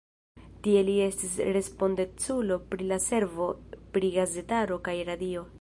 Tie 0.67 0.79
li 0.87 0.95
estis 1.07 1.35
respondeculo 1.57 2.59
pri 2.73 2.89
la 2.95 3.01
servo 3.09 3.53
pri 3.95 4.15
gazetaro 4.21 4.83
kaj 4.89 5.01
radio. 5.13 5.47